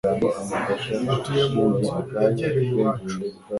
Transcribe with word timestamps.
Batuye 1.05 1.43
munzu 1.53 1.93
yegereye 2.21 2.69
iyacu. 2.75 3.13